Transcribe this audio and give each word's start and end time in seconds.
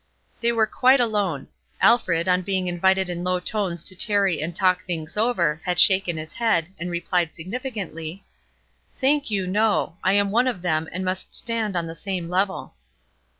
They 0.39 0.51
were 0.51 0.65
quite 0.65 0.99
alone. 0.99 1.47
Alfred, 1.79 2.27
on 2.27 2.41
being 2.41 2.65
invited 2.65 3.07
in 3.07 3.23
low 3.23 3.39
tones 3.39 3.83
to 3.83 3.95
tarry 3.95 4.41
and 4.41 4.55
talk 4.55 4.81
things 4.83 5.15
over, 5.15 5.61
had 5.63 5.77
shaken 5.79 6.17
his 6.17 6.33
head, 6.33 6.69
and 6.79 6.89
replied, 6.89 7.35
significantly: 7.35 8.25
"Thank 8.95 9.29
you! 9.29 9.45
no; 9.45 9.97
I 10.03 10.13
am 10.13 10.31
one 10.31 10.47
of 10.47 10.63
them, 10.63 10.89
and 10.91 11.05
must 11.05 11.35
stand 11.35 11.75
on 11.75 11.85
the 11.85 11.93
same 11.93 12.29
level." 12.29 12.73